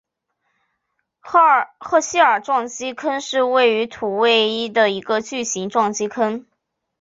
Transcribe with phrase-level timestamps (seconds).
[1.77, 6.47] 赫歇尔撞击坑是位于土卫一的一个巨型撞击坑。